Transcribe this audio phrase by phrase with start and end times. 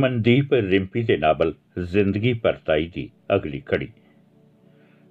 [0.00, 3.88] ਮਨਦੀਪ ਰਿੰਪੀ ਦੇ ਨਾਵਲ ਜ਼ਿੰਦਗੀ ਪਰਤਾਈ ਦੀ ਅਗਲੀ ਕੜੀ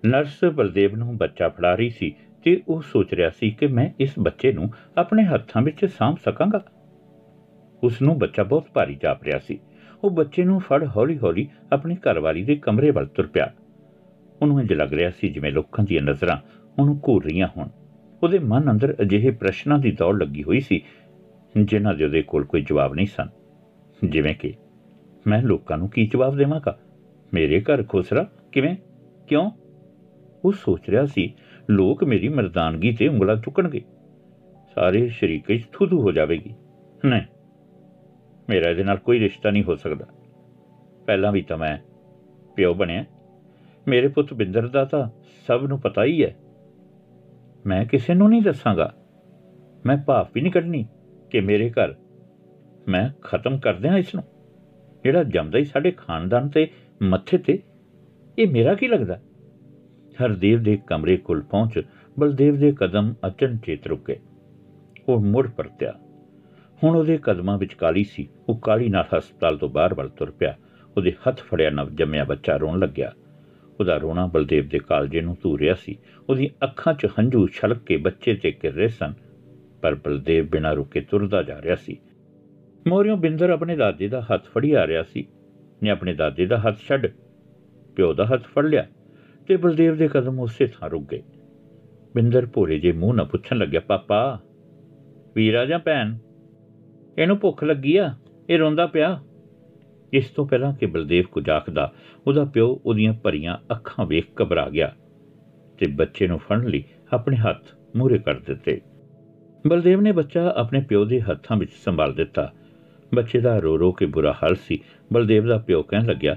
[0.06, 4.14] ਨਰਸ ਬਲਦੇਵ ਨੂੰ ਬੱਚਾ ਫੜਾ ਰਹੀ ਸੀ ਤੇ ਉਹ ਸੋਚ ਰਿਹਾ ਸੀ ਕਿ ਮੈਂ ਇਸ
[4.20, 6.66] ਬੱਚੇ ਨੂੰ ਆਪਣੇ ਹੱਥਾਂ ਵਿੱਚ ਸਾਂਭ ਸਕਾਂਗਾ।
[7.84, 9.60] ਉਸ ਨੂੰ ਬੱਚਾ ਬਹੁਤ ਭਾਰੀ ਜਾਪ ਰਿਹਾ ਸੀ।
[10.04, 13.54] ਉਹ ਬੱਚੇ ਨੂੰ ਫੜ ਹੌਲੀ-ਹੌਲੀ ਆਪਣੀ ਘਰਵਾਲੀ ਦੇ ਕਮਰੇ ਵੱਲ ਤੁਰ ਪਿਆ।
[14.42, 16.38] ਉਹਨੂੰ ਇੰਜ ਲੱਗ ਰਿਹਾ ਸੀ ਜਿਵੇਂ ਲੋਕਾਂ ਦੀਆਂ ਨਜ਼ਰਾਂ
[16.80, 17.68] ਉਹਨੂੰ ਘੂਰ ਰਹੀਆਂ ਹੋਣ।
[18.24, 20.82] ਉਹਦੇ ਮਨ ਅੰਦਰ ਅਜਿਹੇ ਪ੍ਰਸ਼ਨਾਂ ਦੀ ਦੌੜ ਲੱਗੀ ਹੋਈ ਸੀ,
[21.58, 23.30] ਜਿਨ੍ਹਾਂ ਦੇ ਉਹਦੇ ਕੋਲ ਕੋਈ ਜਵਾਬ ਨਹੀਂ ਸਨ।
[24.06, 24.54] ਜਿਵੇਂ ਕਿ
[25.28, 26.80] ਮੈਂ ਲੋਕਾਂ ਨੂੰ ਕੀ ਜਵਾਬ ਦੇਵਾਂਗਾ?
[27.34, 28.76] ਮੇਰੇ ਘਰ ਖੁਸਰਾ ਕਿਵੇਂ?
[29.28, 29.52] ਕਿਉਂ?
[30.46, 31.34] ਉਹ ਸੋਚ ਰਿਹਾ ਸੀ,
[31.70, 33.82] ਲੋਕ ਮੇਰੀ ਮਰਦਾਨਗੀ ਤੇ ਉਂਗਲਾਂ ਚੁੱਕਣਗੇ।
[34.76, 36.54] ਸਾਰੇ ਸ਼ਰੀਕੇ 'ਚ ਥੁੱਥੂ ਹੋ ਜਾਵੇਗੀ।
[37.06, 37.22] ਨਹੀਂ,
[38.50, 40.06] ਮੇਰਾ ਇਹਦੇ ਨਾਲ ਕੋਈ ਰਿਸ਼ਤਾ ਨਹੀਂ ਹੋ ਸਕਦਾ।
[41.06, 41.78] ਪਹਿਲਾਂ ਵੀ ਤਾਂ ਮੈਂ
[42.56, 43.06] ਪਿਓ ਬਣਿਆ।
[43.88, 45.10] ਮੇਰੇ ਪੁੱਤ ਬਿੰਦਰ ਦਾ ਤਾਂ
[45.48, 46.36] ਸਭ ਨੂੰ ਪਤਾ ਹੀ ਹੈ।
[47.66, 48.94] ਮੈਂ ਕਿਸੇ ਨੂੰ ਨਹੀਂ ਦੱਸਾਂਗਾ।
[49.86, 50.86] ਮੈਂ ਭਾਫ ਵੀ ਨਹੀਂ ਕੱਢਣੀ
[51.30, 51.96] ਕਿ ਮੇਰੇ ਘਰ
[52.88, 54.24] ਮੈਂ ਖਤਮ ਕਰ ਦਿਆਂ ਇਸ ਨੂੰ।
[55.04, 56.68] ਜਿਹੜਾ ਜੰਮਦਾ ਹੀ ਸਾਡੇ ਖਾਨਦਾਨ ਤੇ
[57.02, 57.60] ਮੱਥੇ ਤੇ,
[58.40, 59.22] ਇਹ ਮੇਰਾ ਕੀ ਲੱਗਦਾ?
[60.24, 61.82] ਹਰਦੇਵ ਦੇ ਕਮਰੇ ਕੋਲ ਪਹੁੰਚ
[62.20, 64.20] ਬਲਦੇਵ ਦੇ ਕਦਮ ਅਚਨਚੇਤ ਰੁਕੇ।
[65.10, 65.94] ਉਹ ਮੁੜ ਪਰਤਿਆ।
[66.84, 70.58] ਹੁਣ ਉਹਦੇ ਕਦਮਾਂ ਵਿੱਚ ਕਾਲੀ ਸੀ। ਉਹ ਕਾਲੀ ਨਾਲ ਹਸਪਤਾਲ ਤੋਂ ਬਾਹਰ ਵੱਲ ਤੁਰ ਪਿਆ।
[70.98, 73.14] ਉਹਦੇ ਹੱਥ ਫੜਿਆ ਨਵ ਜੰਮਿਆ ਬੱਚਾ ਰੋਣ ਲੱਗਿਆ।
[73.80, 75.98] ਉਹਦਾ ਰੋਣਾ ਬਲਦੇਵ ਦੇ ਕਾਲਜੇ ਨੂੰ ਧੂਰਿਆ ਸੀ।
[76.30, 79.14] ਉਹਦੀ ਅੱਖਾਂ 'ਚ ਹੰਝੂ ਛਲਕ ਕੇ ਬੱਚੇ ਤੇ ਗਿਰ ਰਹੇ ਸਨ।
[79.82, 81.98] ਪਰ ਬਲਦੇਵ ਬਿਨਾਂ ਰੁਕੇ ਤੁਰਦਾ ਜਾ ਰਿਹਾ ਸੀ।
[82.88, 85.28] ਮੋਰਿਓ ਬਿੰਦਰ ਆਪਣੇ ਦਾਦੇ ਦਾ ਹੱਥ ਫੜੀ ਆ ਰਿਹਾ ਸੀ।
[85.84, 87.08] ਨੇ ਆਪਣੇ ਦਾਦੇ ਦਾ ਹੱਥ ਛੱਡ
[87.96, 88.86] ਪਿਓ ਦਾ ਹੱਥ ਫੜ ਲਿਆ
[89.48, 91.24] ਤੇ ਬਲਦੇਵ ਦੇ ਕਦਮ ਉਸੇ ਥਾਂ ਰੁਕ ਗਏ।
[92.16, 94.40] ਬਿੰਦਰ ਭੋਰੇ ਜੇ ਮੂੰਹ ਨਾਲ ਪੁੱਛਣ ਲੱਗਿਆ, ਪਾਪਾ,
[95.36, 96.18] ਵੀਰਾ ਜਾਂ ਭੈਣ?
[97.18, 98.14] ਇਹਨੂੰ ਭੁੱਖ ਲੱਗੀ ਆ?
[98.50, 99.20] ਇਹ ਰੋਂਦਾ ਪਿਆ?
[100.14, 101.94] ਇਸ ਤੋਂ ਪਹਿਲਾਂ ਕਿ ਬਲਦੇਵ ਕੁਝ ਆਖਦਾ,
[102.28, 104.96] ਉਹਦਾ ਪਿਓ ਉਹਦੀਆਂ ਭਰੀਆਂ ਅੱਖਾਂ ਵੇਖ ਘਬਰਾ ਗਿਆ
[105.78, 106.84] ਤੇ ਬੱਚੇ ਨੂੰ ਫੜਨ ਲਈ
[107.14, 108.82] ਆਪਣੇ ਹੱਥ ਮੂਰੇ ਕਰ ਦਿੱਤੇ।
[109.68, 112.54] ਬਲਦੇਵ ਨੇ ਬੱਚਾ ਆਪਣੇ ਪਿਓ ਦੇ ਹੱਥਾਂ ਵਿੱਚ ਸੰਭਾਲ ਦਿੱਤਾ।
[113.14, 114.80] ਬੱਚੇ ਦਾ ਰੋ ਰੋ ਕੇ ਬੁਰਾ ਹਾਲ ਸੀ।
[115.14, 116.36] ਬਲਦੇਵ ਦਾ ਪਿਓ ਕਹਿਣ ਲੱਗਿਆ,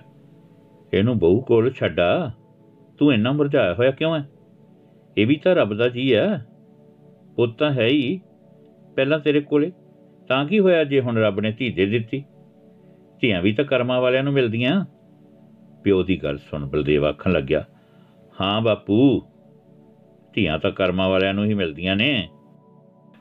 [0.94, 2.30] ਇਹਨੂੰ ਬਹੂ ਕੋਲ ਛੱਡਾ
[2.98, 4.28] ਤੂੰ ਇੰਨਾ ਮੁਰਝਾਇਆ ਹੋਇਆ ਕਿਉਂ ਹੈ
[5.16, 6.46] ਇਹ ਵੀ ਤਾਂ ਰੱਬ ਦਾ ਜੀ ਹੈ
[7.36, 8.20] ਪੁੱਤ ਤਾਂ ਹੈ ਹੀ
[8.96, 9.70] ਪਹਿਲਾਂ ਤੇਰੇ ਕੋਲੇ।
[10.28, 12.24] ਤਾਂ ਕੀ ਹੋਇਆ ਜੇ ਹੁਣ ਰੱਬ ਨੇ ਧੀ ਦੇ ਦਿੱਤੀ?
[13.22, 14.84] ਧੀਆਂ ਵੀ ਤਾਂ ਕਰਮਾਂ ਵਾਲਿਆਂ ਨੂੰ ਮਿਲਦੀਆਂ।
[15.84, 17.64] ਪਿਓ ਦੀ ਗੱਲ ਸੁਣ, ਬਲਦੇਵ ਆਖਣ ਲੱਗਿਆ,
[18.40, 19.22] ਹਾਂ ਬਾਪੂ,
[20.34, 22.28] ਧੀਆਂ ਤਾਂ ਕਰਮਾਂ ਵਾਲਿਆਂ ਨੂੰ ਹੀ ਮਿਲਦੀਆਂ ਨੇ।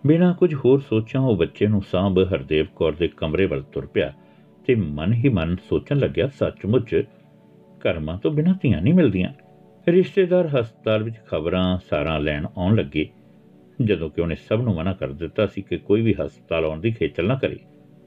[0.08, 4.14] ਬਿਨਾਂ ਕੁਝ ਹੋਰ ਸੋਚਾਂ ਉਹ ਬੱਚੇ ਨੂੰ ਸਾਂਭ ਹਰਦੇਵ ਕੌਰ ਦੇ ਕਮਰੇ ਵੱਲ ਤੁਰ ਪਿਆ
[4.68, 7.04] ਤੇ ਮਨ ਹੀ ਮਨ ਸੋਚਣ ਲੱਗਿਆ, ਸੱਚਮੁੱਚ
[7.80, 9.34] ਕਰਮਾਂ ਤੋਂ ਬਿਨਾਂ ਧੀਆਂ ਨਹੀਂ ਮਿਲਦੀਆਂ।
[9.88, 13.10] ਰਿਸ਼ਤੇਦਾਰ ਹਸਪਤਾਲ ਵਿੱਚ ਖਬਰਾਂ ਸਾਰਾਂ ਲੈਣ ਆਉਣ ਲੱਗੇ।
[13.82, 16.92] ਜਦੋਂ ਕਿ ਉਹਨੇ ਸਭ ਨੂੰ ਮਨਾ ਕਰ ਦਿੱਤਾ ਸੀ ਕਿ ਕੋਈ ਵੀ ਹਸਪਤਾਲ ਆਉਣ ਦੀ
[16.92, 17.60] ਖੇਚਲ ਨਾ ਕਰੇ।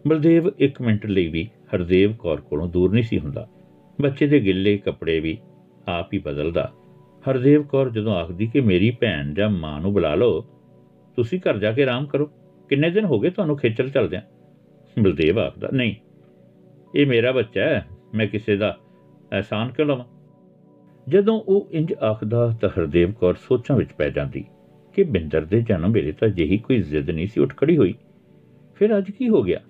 [0.06, 3.48] ਬਲਦੇਵ 1 ਮਿੰਟ ਲਈ ਵੀ ਹਰਦੇਵ ਕੌਰ ਕੋਲੋਂ ਦੂਰ ਨਹੀਂ ਸੀ ਹੁੰਦਾ।
[4.00, 5.38] ਬੱਚੇ ਦੇ ਗਿੱਲੇ ਕੱਪੜੇ ਵੀ
[5.88, 6.72] ਆਪ ਹੀ ਬਦਲਦਾ।
[7.30, 10.44] ਹਰਦੇਵ ਕੌਰ ਜਦੋਂ ਆਖਦੀ ਕਿ ਮੇਰੀ ਭੈਣ ਜਾਂ ਮਾਂ ਨੂੰ ਬੁਲਾ ਲਓ
[11.18, 12.30] ਤੁਸੀਂ ਘਰ ਜਾ ਕੇ ਆਰਾਮ ਕਰੋ।
[12.70, 14.22] ਕਿੰਨੇ ਦਿਨ ਹੋ ਗਏ ਤੁਹਾਨੂੰ ਖੇਚਲ ਚੱਲਦਿਆਂ?
[14.96, 15.94] ਬਲਦੇਵ ਆਖਦਾ, ਨਹੀਂ,
[16.94, 18.76] ਇਹ ਮੇਰਾ ਬੱਚਾ ਹੈ, ਮੈਂ ਕਿਸੇ ਦਾ
[19.32, 20.04] ਐਹਸਾਨ ਕਿਉਂ ਲਵਾਂ?
[21.06, 24.44] ਜਦੋਂ ਉਹ ਇੰਜ ਆਖਦਾ, ਤਾਂ ਹਰਦੇਵ ਕੌਰ ਸੋਚਾਂ ਵਿੱਚ ਪੈ ਜਾਂਦੀ
[24.94, 27.94] ਕਿ ਬਿੰਦਰ ਦੇ ਜਨਮ ਵੇਲੇ ਤਾਂ ਜਿਹੀ ਕੋਈ ਜ਼ਿੱਦ ਨਹੀਂ ਸੀ, ਉੱਠ ਖੜੀ ਹੋਈ।
[28.80, 29.60] ਫਿਰ ਅੱਜ ਕੀ ਹੋ ਗਿਆ?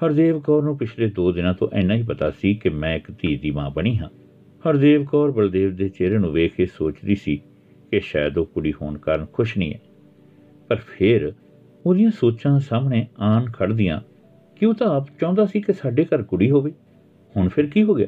[0.00, 3.36] ਹਰਦੇਵ ਕੌਰ ਨੂੰ ਪਿਛਲੇ 2 ਦਿਨਾਂ ਤੋਂ ਇੰਨਾ ਹੀ ਪਤਾ ਸੀ ਕਿ ਮੈਂ ਇੱਕ ਧੀ
[3.36, 4.08] ਦੀ ਮਾਂ ਬਣੀ ਹਾਂ।
[4.64, 7.36] ਹਰਦੇਵ ਕੌਰ ਬਲਦੇਵ ਦੇ ਚਿਹਰੇ ਨੂੰ ਵੇਖ ਕੇ ਸੋਚਦੀ ਸੀ
[7.90, 9.80] ਕਿ ਸ਼ਾਇਦ ਉਹ ਕੁੜੀ ਹੋਣ ਕਾਰਨ ਖੁਸ਼ ਨਹੀਂ ਹੈ।
[10.72, 11.32] ਪਰ ਫਿਰ
[11.86, 14.00] ਉਹਦੀਆਂ ਸੋਚਾਂ ਸਾਹਮਣੇ ਆਣ ਖੜਦੀਆਂ
[14.56, 16.72] ਕਿ ਉਹ ਤਾਂ ਆਪ ਚਾਹੁੰਦਾ ਸੀ ਕਿ ਸਾਡੇ ਘਰ ਕੁੜੀ ਹੋਵੇ?
[17.36, 18.06] ਹੁਣ ਫਿਰ ਕੀ ਹੋ ਗਿਆ?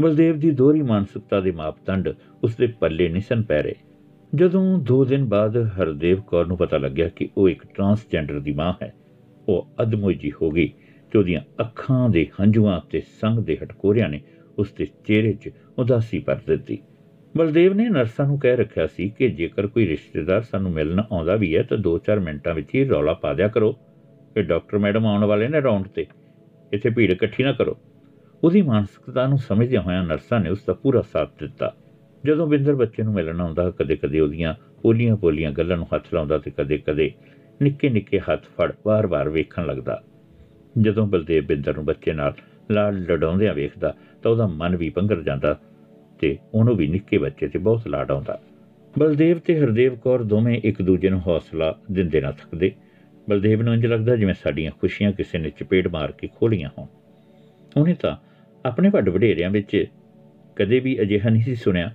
[0.00, 2.08] ਬਲਦੇਵ ਦੀ ਦੋਹਰੀ ਮਾਨਸਿਕਤਾ ਦੇ ਮਾਪਦੰਡ
[2.44, 3.74] ਉਸ ਦੇ ਪੱਲੇ ਨਹੀਂ ਸਨ ਪੈ ਰਹੇ।
[4.34, 8.72] ਜਦੋਂ 2 ਦਿਨ ਬਾਅਦ ਹਰਦੇਵ ਕੌਰ ਨੂੰ ਪਤਾ ਲੱਗਿਆ ਕਿ ਉਹ ਇੱਕ ਟਰਾਂਸਜੈਂਡਰ ਦੀ ਮਾਂ
[8.82, 8.94] ਹੈ,
[9.48, 10.72] ਉਹ ਅਦਮੋਜੀ ਹੋ ਗਈ
[11.12, 14.20] ਤੇ ਉਹਦੀਆਂ ਅੱਖਾਂ ਦੇ ਹੰਝੂਆਂ ਤੇ ਸੰਗ ਦੇ ਹਟਕੋਰਿਆਂ ਨੇ
[14.58, 16.78] ਉਸ ਦੇ ਚਿਹਰੇ 'ਚ ਉਦਾਸੀ ਭਰ ਦਿੱਤੀ।
[17.36, 21.56] ਬਲਦੇਵ ਨੇ ਨਰਸਾਂ ਨੂੰ ਕਹਿ ਰੱਖਿਆ ਸੀ ਕਿ ਜੇਕਰ ਕੋਈ ਰਿਸ਼ਤੇਦਾਰ ਸਾਨੂੰ ਮਿਲਣ ਆਉਂਦਾ ਵੀ
[21.56, 23.72] ਹੈ ਤਾਂ 2-4 ਮਿੰਟਾਂ ਵਿੱਚ ਹੀ ਰੌਲਾ ਪਾ ਦਿਆ ਕਰੋ।
[24.34, 26.06] ਕਿ ਡਾਕਟਰ ਮੈਡਮ ਆਉਣ ਵਾਲੇ ਨੇ ਰੌਂਡ ਤੇ।
[26.72, 27.76] ਇੱਥੇ ਭੀੜ ਇਕੱਠੀ ਨਾ ਕਰੋ।
[28.44, 31.74] ਉਹਦੀ ਮਾਨਸਿਕਤਾ ਨੂੰ ਸਮਝਦਿਆਂ ਹੋਇਆਂ ਨਰਸਾਂ ਨੇ ਉਸ ਦਾ ਪੂਰਾ ਸਾਥ ਦਿੱਤਾ।
[32.24, 37.12] ਜਦੋਂ ਬਿੰਦਰ ਬੱਚੇ ਨੂੰ ਮਿਲਣ ਆਉਂਦਾ, ਕਦੇ-ਕਦੇ ਉਹਦੀਆਂ ਪੋਲੀਆਂ-ਪੋਲੀਆਂ ਗੱਲਾਂ ਨੂੰ ਹੱਥ ਲਾਉਂਦਾ ਤੇ ਕਦੇ-ਕਦੇ
[37.62, 40.02] ਨਿੱਕੇ-ਨਿੱਕੇ ਹੱਥ ਫੜ ਵਾਰ-ਵਾਰ ਵੇਖਣ ਲੱਗਦਾ।
[40.78, 42.34] ਜਦੋਂ ਬਲਦੇਵ ਬਿੰਦਰ ਨੂੰ ਬੱਚੇ ਨਾਲ
[42.70, 45.60] ਲਾਡ ਲਡਾਉਂਦਿਆਂ ਵੇਖਦਾ ਤਾਂ ਉਹਦਾ ਮਨ ਵੀ ਪੰਗਰ ਜਾਂਦਾ।
[46.24, 48.38] ਤੇ ਉਹਨੂੰ ਵੀ ਨਿੱਕੇ ਬੱਚੇ ਤੇ ਬਹੁਤ ਲਾਡ ਆਉਂਦਾ।
[48.98, 52.72] ਬਲਦੇਵ ਤੇ ਹਰਦੇਵ ਕੌਰ ਦੋਵੇਂ ਇੱਕ ਦੂਜੇ ਨੂੰ ਹੌਸਲਾ ਦਿੰਦੇ ਨਾ ਥੱਕਦੇ।
[53.28, 56.86] ਬਲਦੇਵ ਨੂੰ ਇੰਜ ਲੱਗਦਾ ਜਿਵੇਂ ਸਾਡੀਆਂ ਖੁਸ਼ੀਆਂ ਕਿਸੇ ਨੇ ਚਪੇੜ ਮਾਰ ਕੇ ਖੋਲੀਆਂ ਹੋਣ।
[57.76, 58.16] ਉਹਨੇ ਤਾਂ
[58.64, 59.84] ਆਪਣੇ ਵੱਡ ਵਡੇਰਿਆਂ ਵਿੱਚ
[60.56, 61.90] ਕਦੇ ਵੀ ਅਜਿਹਾ ਨਹੀਂ ਸੀ ਸੁਣਿਆ।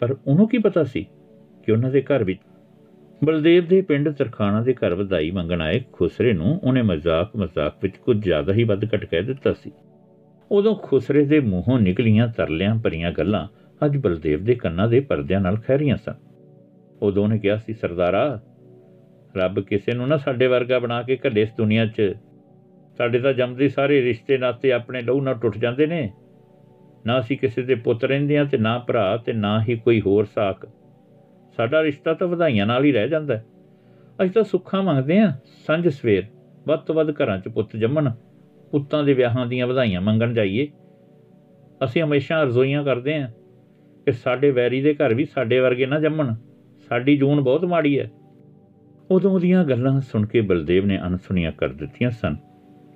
[0.00, 1.06] ਪਰ ਉਹਨੂੰ ਕੀ ਪਤਾ ਸੀ
[1.66, 2.40] ਕਿ ਉਹਨਾਂ ਦੇ ਘਰ ਵਿੱਚ
[3.24, 7.96] ਬਲਦੇਵ ਦੇ ਪਿੰਡ ਤਰਖਾਣਾ ਦੇ ਘਰ ਵਧਾਈ ਮੰਗਣ ਆਏ ਖੁਸਰੇ ਨੂੰ ਉਹਨੇ ਮਜ਼ਾਕ ਮਜ਼ਾਕ ਵਿੱਚ
[7.96, 9.72] ਕੁਝ ਜ਼ਿਆਦਾ ਹੀ ਵੱਧ ਘਟ ਕਹਿ ਦਿੱਤਾ ਸੀ।
[10.50, 13.48] ਉਦੋਂ ਖੁਸਰੇ ਦੇ ਮੂੰਹੋਂ ਨਿਕਲੀਆਂ ਤਰਲਿਆਂ ਭਰੀਆਂ ਗੱਲਾਂ
[13.86, 16.14] ਅੱਜ ਬਲਦੇਵ ਦੇ ਕੰਨਾਂ ਦੇ ਪਰਦਿਆਂ ਨਾਲ ਖਹਿਰੀਆਂ ਸਨ।
[17.02, 18.40] ਉਦੋਂ ਨੇ ਕਿਹਾ ਸੀ, ਸਰਦਾਰਾ,
[19.36, 22.14] ਰੱਬ ਕਿਸੇ ਨੂੰ ਨਾ ਸਾਡੇ ਵਰਗਾ ਬਣਾ ਕੇ ਘੱਲੇ ਇਸ ਦੁਨੀਆ 'ਚ।
[22.96, 26.12] ਸਾਡੇ ਤਾਂ ਜੰਮਦੇ ਸਾਰੇ ਰਿਸ਼ਤੇ ਨਾਤੇ ਆਪਣੇ ਲਹੂ ਨਾਲ ਟੁੱਟ ਜਾਂਦੇ ਨੇ।
[27.06, 30.24] ਨਾ ਅਸੀਂ ਕਿਸੇ ਦੇ ਪੁੱਤ ਰਹਿੰਦੇ ਆ ਤੇ ਨਾ ਭਰਾ ਤੇ ਨਾ ਹੀ ਕੋਈ ਹੋਰ
[30.24, 30.68] ਸਾਕ।
[31.56, 33.44] ਸਾਡਾ ਰਿਸ਼ਤਾ ਤਾਂ ਵਧਾਈਆਂ ਨਾਲ ਹੀ ਰਹਿ ਜਾਂਦਾ ਹੈ।
[34.22, 35.32] ਅਸੀਂ ਤਾਂ ਸੁੱਖਾਂ ਮੰਗਦੇ ਆ
[35.66, 36.24] ਸੰਝ ਸਵੇਰ।
[36.66, 38.10] ਵੱਧ ਤੋਂ ਵੱਧ ਘਰਾਂ 'ਚ ਪੁੱਤ ਜੰਮਣ।
[38.74, 40.66] ਪੁੱਤਾਂ ਦੇ ਵਿਆਹਾਂ ਦੀਆਂ ਵਧਾਈਆਂ ਮੰਗਣ ਜਾਈਏ।
[41.84, 43.26] ਅਸੀਂ ਹਮੇਸ਼ਾ ਅਰਜ਼ੋਈਆਂ ਕਰਦੇ ਆ
[44.06, 46.34] ਕਿ ਸਾਡੇ ਵੈਰੀ ਦੇ ਘਰ ਵੀ ਸਾਡੇ ਵਰਗੇ ਨਾ ਜੰਮਣ।
[46.88, 48.10] ਸਾਡੀ ਜੂਨ ਬਹੁਤ ਮਾੜੀ ਹੈ।
[49.10, 52.36] ਉਦੋਂ ਦੀਆਂ ਗੱਲਾਂ ਸੁਣ ਕੇ ਬਲਦੇਵ ਨੇ ਅਨਸੁਣੀਆਂ ਕਰ ਦਿੱਤੀਆਂ ਸਨ,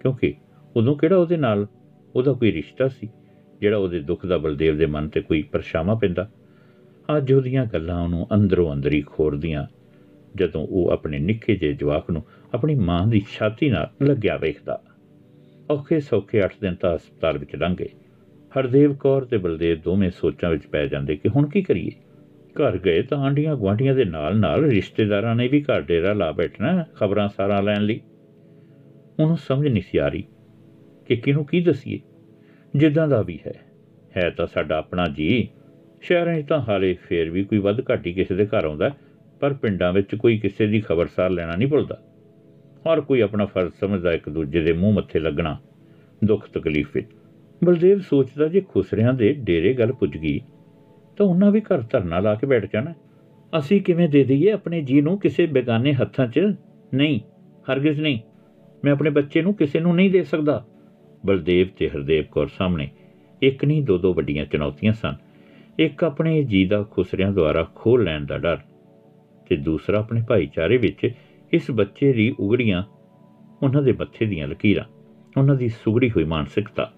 [0.00, 0.34] ਕਿਉਂਕਿ
[0.76, 1.66] ਉਦੋਂ ਕਿਹੜਾ ਉਹਦੇ ਨਾਲ
[2.14, 3.08] ਉਹਦਾ ਕੋਈ ਰਿਸ਼ਤਾ ਸੀ,
[3.60, 6.28] ਜਿਹੜਾ ਉਹਦੇ ਦੁੱਖ ਦਾ ਬਲਦੇਵ ਦੇ ਮਨ ਤੇ ਕੋਈ ਪਰਛਾਵਾਂ ਪੈਂਦਾ।
[7.16, 9.66] ਅੱਜ ਉਹਦੀਆਂ ਗੱਲਾਂ ਉਹਨੂੰ ਅੰਦਰੋਂ ਅੰਦਰੀ ਖੋਰਦੀਆਂ,
[10.36, 14.82] ਜਦੋਂ ਉਹ ਆਪਣੇ ਨਿੱਕੇ ਜਿਹੇ ਜਵਾਕ ਨੂੰ ਆਪਣੀ ਮਾਂ ਦੀ ਛਾਤੀ ਨਾਲ ਲੱਗਿਆ ਵੇਖਦਾ।
[15.70, 17.88] ਔਖੇ ਸੌਖੇ 8 ਦਿਨ ਤਾਂ ਹਸਪਤਾਲ ਵਿੱਚ ਲੰਘ ਗਏ।
[18.58, 21.90] ਹਰਦੇਵ ਕੌਰ ਤੇ ਬਲਦੇਵ ਦੋਵੇਂ ਸੋਚਾਂ ਵਿੱਚ ਪੈ ਜਾਂਦੇ ਕਿ ਹੁਣ ਕੀ ਕਰੀਏ?
[22.48, 26.84] ਘਰ ਗਏ ਤਾਂ ਆਂਡੀਆਂ ਗੁਆਂਢੀਆਂ ਦੇ ਨਾਲ ਨਾਲ ਰਿਸ਼ਤੇਦਾਰਾਂ ਨੇ ਵੀ ਘਰ ਡੇਰਾ ਲਾ ਬੈਠਣਾ
[26.96, 28.00] ਖਬਰਾਂ ਸਾਰਾ ਲੈਣ ਲਈ।
[29.20, 30.24] ਉਹਨੂੰ ਸਮਝ ਨਹੀਂ ਸੀ ਆ ਰਹੀ
[31.08, 32.00] ਕਿ ਕਿਹਨੂੰ ਕੀ ਦਸੀਏ।
[32.76, 33.54] ਜਿੱਦਾਂ ਦਾ ਵੀ ਹੈ।
[34.16, 35.48] ਹੈ ਤਾਂ ਸਾਡਾ ਆਪਣਾ ਜੀ।
[36.00, 38.90] ਸ਼ਹਿਰਾਂ 'ਚ ਤਾਂ ਹਾਲੇ ਫੇਰ ਵੀ ਕੋਈ ਵੱਧ ਘੱਟ ਹੀ ਕਿਸੇ ਦੇ ਘਰ ਆਉਂਦਾ,
[39.40, 42.02] ਪਰ ਪਿੰਡਾਂ ਵਿੱਚ ਕੋਈ ਕਿਸੇ ਦੀ ਖਬਰਸਾਰ ਲੈਣਾ ਨਹੀਂ ਭੁੱਲਦਾ।
[42.84, 45.56] ਹਰ ਕੋਈ ਆਪਣਾ ਫਰਜ਼ ਸਮਝਦਾ ਇੱਕ ਦੂਜੇ ਦੇ ਮੂੰਹ ਮੱਥੇ ਲੱਗਣਾ,
[46.25, 47.06] ਦੁੱਖ ਤਕਲੀਫ ਵਿੱਚ।
[47.62, 50.40] ਬਲਦੇਵ ਸੋਚਦਾ ਜੇ ਖੁਸਰਿਆਂ ਦੇ ਡੇਰੇ ਗੱਲ ਪੁੱਜ ਗਈ,
[51.16, 52.94] ਤਾਂ ਉਹਨਾਂ ਵੀ ਘਰ ਧਰਨਾ ਲਾ ਕੇ ਬੈਠ ਜਾਣਾ।
[53.52, 56.40] ਅਸੀਂ ਕਿਵੇਂ ਦੇ ਦਈਏ ਆਪਣੇ ਜੀ ਨੂੰ ਕਿਸੇ ਬੇਗਾਨੇ ਹੱਥਾਂ 'ਚ?
[56.94, 57.20] ਨਹੀਂ,
[57.72, 58.19] ਹਰਗਿਜ਼ ਨਹੀਂ।
[58.84, 60.64] ਮੈਂ ਆਪਣੇ ਬੱਚੇ ਨੂੰ ਕਿਸੇ ਨੂੰ ਨਹੀਂ ਦੇ ਸਕਦਾ।
[61.26, 62.88] ਬਲਦੇਵ ਤੇ ਹਰਦੇਵ ਕੌਰ ਸਾਹਮਣੇ
[63.42, 65.14] ਇੱਕ ਨਹੀਂ ਦੋ ਦੋ ਵੱਡੀਆਂ ਚੁਣੌਤੀਆਂ ਸਨ।
[65.78, 68.58] ਇੱਕ ਆਪਣੇ ਜੀ ਦਾ ਖੁਸਰਿਆਂ ਦੁਆਰਾ ਖੋਹ ਲੈਣ ਦਾ ਡਰ
[69.48, 71.10] ਤੇ ਦੂਸਰਾ ਆਪਣੇ ਭਾਈਚਾਰੇ ਵਿੱਚ
[71.52, 72.82] ਇਸ ਬੱਚੇ ਦੀ ਉਗੜੀਆਂ
[73.62, 74.84] ਉਹਨਾਂ ਦੇ ਮੱਥੇ ਦੀਆਂ ਲਕੀਰਾਂ,
[75.36, 76.92] ਉਹਨਾਂ ਦੀ ਸੁਗੜੀ ਹੋਈ ਮਾਨਸਿਕਤਾ।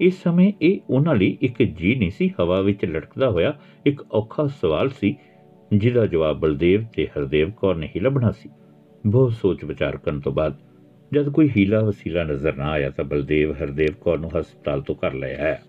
[0.00, 4.46] ਇਸ ਸਮੇਂ ਇਹ ਉਹਨਾਂ ਲਈ ਇੱਕ ਜੀ ਨਹੀਂ ਸੀ, ਹਵਾ ਵਿੱਚ ਲਟਕਦਾ ਹੋਇਆ ਇੱਕ ਔਖਾ
[4.46, 5.16] ਸਵਾਲ ਸੀ,
[5.72, 8.48] ਜਿਹਦਾ ਜਵਾਬ ਬਲਦੇਵ ਤੇ ਹਰਦੇਵ ਕੌਰ ਨੇ ਹੀ ਲੱਭਣਾ ਸੀ।
[9.06, 10.56] ਬਹੁਤ ਸੋਚ ਵਿਚਾਰ ਕਰਨ ਤੋਂ ਬਾਅਦ
[11.12, 15.14] ਜਦ ਕੋਈ ਹੀਲਾ ਵਸੀਲਾ ਨਜ਼ਰ ਨਾ ਆਇਆ ਤਾਂ ਬਲਦੇਵ, ਹਰਦੇਵ ਕੌਰ ਨੂੰ ਹਸਪਤਾਲ ਤੋਂ ਕਰ
[15.14, 15.62] ਲਿਆ ਹੈ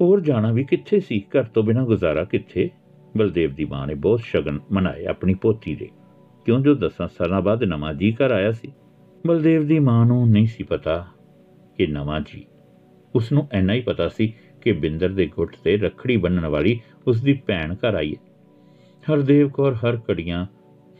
[0.00, 1.20] ਹੋਰ ਜਾਣਾ ਵੀ ਕਿੱਥੇ ਸੀ?
[1.20, 2.70] ਘਰ ਤੋਂ ਬਿਨਾਂ ਗੁਜ਼ਾਰਾ ਕਿੱਥੇ?
[3.16, 5.88] ਬਲਦੇਵ ਦੀ ਮਾਂ ਨੇ ਬਹੁਤ ਸ਼ਗਨ ਮਨਾਏ ਆਪਣੀ ਪੋਤੀ ਦੇ।
[6.44, 8.72] ਕਿਉਂ ਜੋ 10 ਸਾਲਾਂ ਬਾਅਦ ਨਵਾਂ ਜੀ ਘਰ ਆਇਆ ਸੀ?
[9.26, 11.06] ਬਲਦੇਵ ਦੀ ਮਾਂ ਨੂੰ ਨਹੀਂ ਸੀ ਪਤਾ
[11.78, 12.44] ਕਿ ਨਵਾਂ ਜੀ
[13.14, 17.22] ਉਸ ਨੂੰ ਇੰਨਾ ਹੀ ਪਤਾ ਸੀ ਕਿ ਬਿੰਦਰ ਦੇ ਗੁੱਟ ਤੇ ਰੱਖੜੀ ਬੰਨਣ ਵਾਲੀ ਉਸ
[17.22, 18.20] ਦੀ ਭੈਣ ਘਰ ਆਈ ਹੈ।
[19.04, 20.46] ਹਰਦੇਵ ਕੌਰ ਹਰ ਘੜੀਆਂ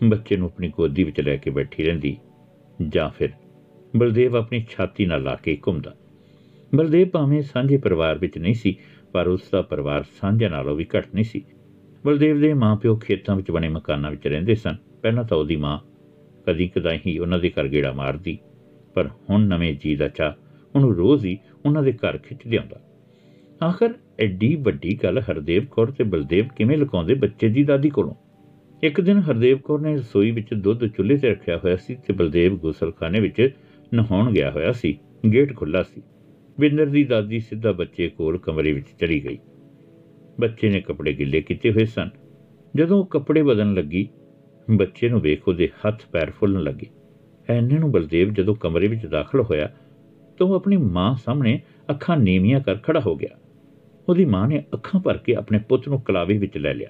[0.05, 2.17] ਬੱਚੇ ਨੂੰ ਆਪਣੀ ਗੋਦੀ ਵਿੱਚ ਲੈ ਕੇ ਬੈਠੀ ਰਹਿੰਦੀ,
[2.89, 3.29] ਜਾਂ ਫਿਰ
[3.97, 5.95] ਬਲਦੇਵ ਆਪਣੀ ਛਾਤੀ ਨਾਲ ਲਾ ਕੇ ਘੁੰਮਦਾ।
[6.75, 8.77] ਬਲਦੇਵ ਭਾਵੇਂ ਸਾਂਝੇ ਪਰਿਵਾਰ ਵਿੱਚ ਨਹੀਂ ਸੀ,
[9.13, 11.45] ਪਰ ਉਸ ਦਾ ਪਰਿਵਾਰ ਸਾਂਝੇ ਨਾਲੋਂ ਵੀ ਘੱਟ ਨਹੀਂ ਸੀ।
[12.07, 15.79] ਬਲਦੇਵ ਦੇ ਮਾਪਿਓ ਖੇਤਾਂ ਵਿੱਚ ਬਣੇ ਮਕਾਨਾਂ ਵਿੱਚ ਰਹਿੰਦੇ ਸਨ। ਪਹਿਲਾਂ ਤਾਂ ਉਹਦੀ ਮਾਂ
[16.47, 18.39] ਕਦੀ ਕਦਾਈ ਹੀ ਉਹਨਾਂ ਦੇ ਘਰ ਗੇੜਾ ਮਾਰਦੀ,
[18.95, 20.37] ਪਰ ਹੁਣ ਨਵੇਂ ਜੀ ਦਾ ਚਾ
[20.75, 22.81] ਉਹਨੂੰ ਰੋਜ਼ ਹੀ ਉਹਨਾਂ ਦੇ ਘਰ ਖਿੱਚ ਲਿਆਉਂਦਾ।
[23.67, 28.15] ਆਖਰ ਐਡੀ ਵੱਡੀ ਗੱਲ ਹਰਦੇਵ ਕੌਰ ਤੇ ਬਲਦੇਵ ਕਿਵੇਂ ਲੁਕਾਉਂਦੇ ਬੱਚੇ ਦੀ ਦਾਦੀ ਕੋਲੋਂ?
[28.83, 32.57] ਇੱਕ ਦਿਨ ਹਰਦੇਵ ਕੌਰ ਨੇ ਰਸੋਈ ਵਿੱਚ ਦੁੱਧ ਚੁੱਲ੍ਹੇ ਤੇ ਰੱਖਿਆ ਹੋਇਆ ਸੀ ਤੇ ਬਲਦੇਵ
[32.57, 33.51] ਗੁਸਲਖਾਨੇ ਵਿੱਚ
[33.95, 34.99] ਨਹਾਉਣ ਗਿਆ ਹੋਇਆ ਸੀ।
[35.33, 36.03] ਗੇਟ ਖੁੱਲਾ ਸੀ।
[36.61, 39.39] ਬਿੰਦਰ ਦੀ ਦਾਦੀ ਸਿੱਧਾ ਬੱਚੇ ਕੋਲ ਕਮਰੇ ਵਿੱਚ ਚਲੀ ਗਈ।
[40.41, 42.11] ਬੱਚੇ ਨੇ ਕੱਪੜੇ ਗਿੱਲੇ ਕੀਤੇ ਹੋਏ ਸਨ।
[42.77, 44.09] ਜਦੋਂ ਉਹ ਕੱਪੜੇ ਬਦਲਣ ਲੱਗੀ
[44.71, 46.87] ਬੱਚੇ ਨੂੰ ਵੇਖ ਉਹਦੇ ਹੱਥ ਪੈਰ ਫੁੱਲਣ ਲੱਗੇ।
[47.51, 49.71] ਐਨੇ ਨੂੰ ਬਲਦੇਵ ਜਦੋਂ ਕਮਰੇ ਵਿੱਚ ਦਾਖਲ ਹੋਇਆ,
[50.39, 53.39] ਤਾਂ ਉਹ ਆਪਣੀ ਮਾਂ ਸਾਹਮਣੇ ਅੱਖਾਂ ਨੀਵੀਆਂ ਕਰ ਖੜਾ ਹੋ ਗਿਆ।
[54.09, 56.89] ਉਹਦੀ ਮਾਂ ਨੇ ਅੱਖਾਂ ਭਰ ਕੇ ਆਪਣੇ ਪੁੱਤ ਨੂੰ ਕਲਾਵੇ ਵਿੱਚ ਲੈ ਲਿਆ।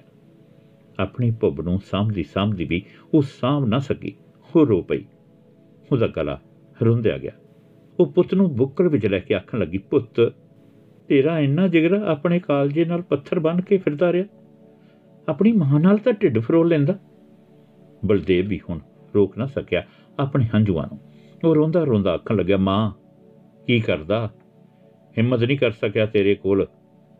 [0.99, 2.83] ਆਪਣੀ ਭੁੱਬ ਨੂੰ ਸਾਂਭਦੀ ਸਾਂਭਦੀ ਵੀ
[3.13, 4.15] ਉਹ ਸਾਂਭ ਨਾ ਸਕੀ।
[4.55, 5.05] ਉਹ ਰੋ ਪਈ।
[5.91, 6.41] ਉਹਦਾ ਗਲਾ
[6.81, 7.31] ਰੁੰਦਿਆ ਗਿਆ।
[7.99, 10.33] ਉਹ ਪੁੱਤ ਨੂੰ ਬੁੱਕਲ ਵਿੱਚ ਲੈ ਕੇ ਆਖਣ ਲੱਗੀ, ਪੁੱਤ,
[11.07, 14.25] ਤੇਰਾ ਇੰਨਾ ਜਿਗਰਾ ਆਪਣੇ ਕਾਲਜੇ ਨਾਲ ਪੱਥਰ ਬੰਨ ਕੇ ਫਿਰਦਾ ਰਿਹਾ।
[15.29, 16.99] ਆਪਣੀ ਮਾਂ ਨਾਲ ਤਾਂ ਢਿੱਡ ਫਰੋਲ ਲੈਂਦਾ।
[18.05, 18.79] ਬਲਦੇਵ ਵੀ ਹੁਣ
[19.15, 19.83] ਰੋਕ ਨਾ ਸਕਿਆ
[20.19, 20.99] ਆਪਣੇ ਹੰਝੂਆਂ ਨੂੰ।
[21.43, 22.91] ਉਹ ਰੋਂਦਾ ਰੋਂਦਾ ਆਖਣ ਲੱਗਿਆ, ਮਾਂ,
[23.67, 24.33] ਕੀ ਕਰਦਾ?
[25.17, 26.67] ਹਿੰਮਤ ਨਹੀਂ ਕਰ ਸਕਿਆ ਤੇਰੇ ਕੋਲ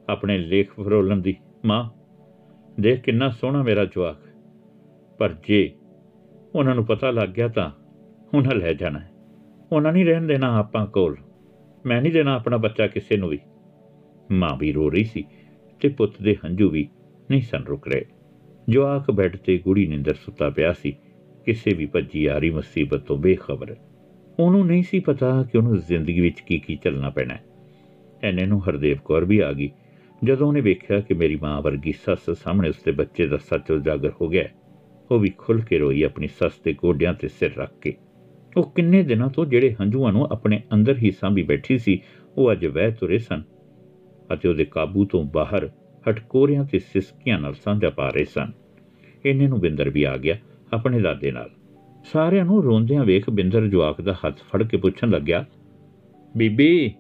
[0.09, 1.89] ਆਪਣੇ ਲੇਖ ਫਰੋਲਣ ਦੀ। ਮਾਂ,
[2.79, 4.17] ਦੇਖ ਕਿੰਨਾ ਸੋਹਣਾ ਮੇਰਾ ਜਵਾਕ।
[5.17, 5.75] ਪਰ ਜੇ
[6.55, 7.71] ਉਹਨਾਂ ਨੂੰ ਪਤਾ ਲੱਗ ਗਿਆ ਤਾਂ
[8.37, 9.11] ਉਹਨਾਂ ਲੈ ਜਾਣਾ ਹੈ।
[9.71, 11.17] ਉਹਨਾਂ ਨਹੀਂ ਰਹਿਣ ਦੇਣਾ ਆਪਾਂ ਕੋਲ।
[11.85, 13.39] ਮੈਂ ਨਹੀਂ ਦੇਣਾ ਆਪਣਾ ਬੱਚਾ ਕਿਸੇ ਨੂੰ ਵੀ।
[14.31, 15.23] ਮਾਂ ਵੀ ਰੋ ਰਹੀ ਸੀ
[15.79, 16.89] ਤੇ ਪੁੱਤ ਦੇ ਹੰਝੂ ਵੀ
[17.31, 18.05] ਨਹੀਂ ਸਨ ਰੁਕ ਰਹੇ।
[18.69, 20.91] ਜਵਾਕ ਬੈੱਡ ਤੇ ਗੂੜੀ ਨਿੰਦਰ ਸੁੱਤਾ ਪਿਆ ਸੀ
[21.45, 23.75] ਕਿਸੇ ਵੀ ਭੱਜੀ ਆ ਰਹੀ ਮੁਸੀਬਤ ਤੋਂ ਬੇਖਬਰ।
[24.39, 27.43] ਉਹਨੂੰ ਨਹੀਂ ਸੀ ਪਤਾ ਕਿ ਉਹਨੂੰ ਜ਼ਿੰਦਗੀ ਵਿੱਚ ਕੀ ਕੀ ਚੱਲਣਾ ਪੈਣਾ। ਹੈ
[28.23, 29.69] ਐਨੇ ਨੂੰ ਹਰਦੇਵ ਕੌਰ ਵੀ ਆ ਗਈ
[30.23, 34.27] ਜਦੋਂ ਉਹਨੇ ਵੇਖਿਆ ਕਿ ਮੇਰੀ ਮਾਂ ਵਰਗੀ ਸੱਸ ਸਾਹਮਣੇ ਉਸਦੇ ਬੱਚੇ ਦਾ ਸੱਚ ਉਜਾਗਰ ਹੋ
[34.29, 34.53] ਗਿਆ ਹੈ,
[35.11, 37.93] ਉਹ ਵੀ ਖੁੱਲ ਕੇ ਰੋਈ ਆਪਣੀ ਸੱਸ ਦੇ ਗੋਡਿਆਂ ਤੇ ਸਿਰ ਰੱਖ ਕੇ।
[38.57, 42.01] ਉਹ ਕਿੰਨੇ ਦਿਨਾਂ ਤੋਂ ਜਿਹੜੇ ਹੰਝੂਆਂ ਨੂੰ ਆਪਣੇ ਅੰਦਰ ਹੀ ਸਾਂਭੀ ਬੈਠੀ ਸੀ
[42.37, 43.43] ਉਹ ਅੱਜ ਵਹਿ ਤੁਰੇ ਸਨ
[44.33, 45.69] ਅਤੇ ਉਹਦੇ ਕਾਬੂ ਤੋਂ ਬਾਹਰ
[46.09, 48.51] ਹਟਕੋਰਿਆਂ ਤੇ ਸਿਸਕੀਆਂ ਨਾਲ ਸਾਂਝਾ ਪਾ ਰਹੇ ਸਨ।
[49.25, 50.37] ਇੰਨੇ ਨੂੰ ਬਿੰਦਰ ਵੀ ਆ ਗਿਆ
[50.73, 51.49] ਆਪਣੇ ਦਾਦੇ ਨਾਲ।
[52.03, 55.45] ਸਾਰਿਆਂ ਨੂੰ ਰੋਂਦਿਆਂ ਵੇਖ ਬਿੰਦਰ ਜਵਾਕ ਦਾ ਹੱਥ ਫੜ ਕੇ ਪੁੱਛਣ ਲੱਗਿਆ,
[56.37, 56.93] ਬੀਬੀ,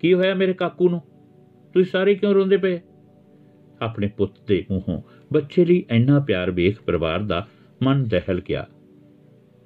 [0.00, 1.00] ਕੀ ਹੋਇਆ ਮੇਰੇ ਕਾਕੂ ਨੂੰ?
[1.74, 2.80] ਤੁਸੀਂ ਸਾਰੇ ਕਿਉਂ ਰੋਂਦੇ ਪਏ?
[3.82, 7.46] ਆਪਣੇ ਪੁੱਤ ਦੇ ਮੂੰਹੋਂ ਬੱਚੇ ਲਈ ਇੰਨਾ ਪਿਆਰ ਵੇਖ ਪਰਿਵਾਰ ਦਾ
[7.82, 8.66] ਮਨ ਦਹਿਲ ਗਿਆ।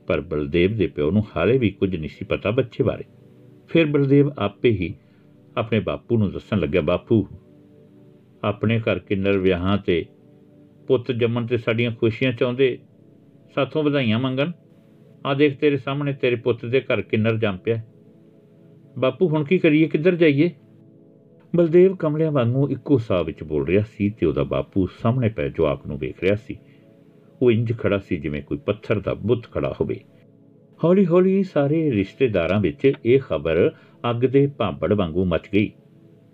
[0.06, 3.04] ਪਰ ਬਲਦੇਵ ਦੇ ਪਿਓ ਨੂੰ ਹਾਲੇ ਵੀ ਕੁਝ ਨਹੀਂ ਸੀ ਪਤਾ ਬੱਚੇ ਬਾਰੇ।
[3.68, 4.94] ਫਿਰ ਬਲਦੇਵ ਆਪੇ ਹੀ
[5.56, 7.26] ਆਪਣੇ ਬਾਪੂ ਨੂੰ ਦੱਸਣ ਲੱਗਿਆ, ਬਾਪੂ
[8.44, 10.04] ਆਪਣੇ ਘਰ ਕਿੰਨਰ ਵਿਆਹਾਂ ਤੇ।
[10.86, 12.78] ਪੁੱਤ ਜੰਮਣ ਤੇ ਸਾਡੀਆਂ ਖੁਸ਼ੀਆਂ ਚਾਹੁੰਦੇ,
[13.54, 14.52] ਸਾਥੋਂ ਵਧਾਈਆਂ ਮੰਗਣ।
[15.26, 17.80] ਆ ਦੇਖ ਤੇਰੇ ਸਾਹਮਣੇ ਤੇਰੇ ਪੁੱਤ ਦੇ ਘਰ ਕਿੰਨਰ ਜੰਮ ਪਿਆ।
[18.98, 19.88] ਬਾਪੂ, ਹੁਣ ਕੀ ਕਰੀਏ?
[19.88, 20.50] ਕਿੱਧਰ ਜਾਈਏ?
[21.56, 25.86] ਬਲਦੇਵ ਕਮਲਿਆਂ ਵਾਂਗੂ ਇੱਕੋ ਸਾਹ ਵਿੱਚ ਬੋਲ ਰਿਹਾ ਸੀ ਤੇ ਉਹਦਾ ਬਾਪੂ ਸਾਹਮਣੇ ਪੈ ਜਵਾਕ
[25.86, 26.58] ਨੂੰ ਵੇਖ ਰਿਹਾ ਸੀ।
[27.42, 30.00] ਉਹ ਇੰਜ ਖੜਾ ਸੀ ਜਿਵੇਂ ਕੋਈ ਪੱਥਰ ਦਾ ਬੁੱਤ ਖੜਾ ਹੋਵੇ।
[30.84, 33.70] ਹੌਲੀ ਹੌਲੀ ਸਾਰੇ ਰਿਸ਼ਤੇਦਾਰਾਂ ਵਿੱਚ ਇਹ ਖਬਰ
[34.10, 35.72] ਅੱਗ ਦੇ ਭਾਂਪੜ ਵਾਂਗੂ ਮਚ ਗਈ।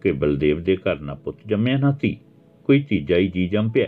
[0.03, 2.19] ਕਿ ਬਲਦੇਵ ਦੇ ਘਰ ਨਾ ਪੁੱਤ ਜੰਮਿਆ ਨਾ ਧੀ,
[2.65, 3.87] ਕੋਈ ਤੀਜਾ ਹੀ ਜੀ ਜੰਮ ਪਿਆ।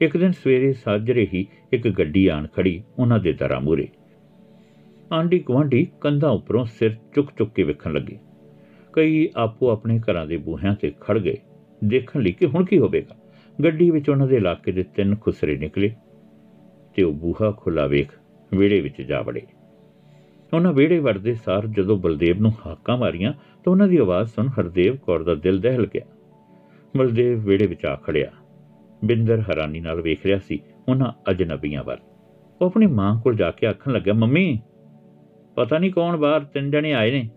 [0.00, 3.88] ਇੱਕ ਦਿਨ ਸਵੇਰੇ ਸਾਜਰੇ ਹੀ ਇੱਕ ਗੱਡੀ ਆਣ ਖੜੀ ਉਹਨਾਂ ਦੇ ਦਰਾਂ ਮੂਰੇ
[5.12, 8.18] ਆਂਢੀ ਗੁਆਂਢੀ ਕੰਧਾਂ ਉੱਪਰੋਂ ਸਿਰ ਚੁੱਕ ਚੁੱਕ ਕੇ ਵੇਖਣ ਲੱਗੇ।
[8.92, 11.36] ਕਈ ਆਪੋ ਆਪਣੇ ਘਰਾਂ ਦੇ ਬੂਹਿਆਂ ਤੇ ਖੜ ਗਏ।
[11.84, 13.16] ਦੇਖਣ ਲਈ ਕਿ ਹੁਣ ਕੀ ਹੋਵੇਗਾ।
[13.64, 15.90] ਗੱਡੀ ਵਿੱਚ ਉਹਨਾਂ ਦੇ ਇਲਾਕੇ ਦੇ ਤਿੰਨ ਖੁਸਰੇ ਨਿਕਲੇ
[16.94, 18.12] ਤੇ ਉਹ ਬੂਹਾ ਖੁੱਲਾ ਵੇਖ
[18.54, 19.42] ਵਿਹੜੇ ਵਿੱਚ ਜਾ ਵੜੇ।
[20.54, 24.96] ਉਹਨਾਂ ਵਿਹੜੇ ਵੜਦੇ ਸਾਰ ਜਦੋਂ ਬਲਦੇਵ ਨੂੰ ਹਾਕਾਂ ਮਾਰੀਆਂ ਤਾਂ ਉਹਨਾਂ ਦੀ ਆਵਾਜ਼ ਸੁਣ ਹਰਦੇਵ
[24.96, 26.04] ਕੌਰ ਦਾ ਦਿਲ ਦਹਿਲ ਗਿਆ।
[26.96, 28.30] ਬਲਦੇਵ ਵਿਹੜੇ ਵਿੱਚ ਆ ਖੜਿਆ।
[29.04, 31.98] ਬਿੰਦਰ ਹੈਰਾਨੀ ਨਾਲ ਵੇਖ ਰਿਹਾ ਸੀ ਉਹਨਾਂ ਅਜਨਬੀਆਂ ਵੱਲ।
[32.60, 34.60] ਉਹ ਆਪਣੀ ਮਾਂ ਕੋਲ ਜਾ ਕੇ ਆਖਣ ਲੱਗਾ ਮੰਮੀ,
[35.54, 37.28] ਪਤਾ ਨਹੀਂ ਕੌਣ ਬਾਹਰ ਤਿੰਨ ਜਣੇ ਆਏ ਨੇ।